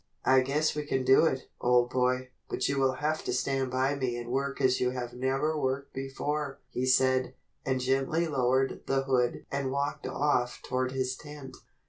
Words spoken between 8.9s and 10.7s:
hood and walked off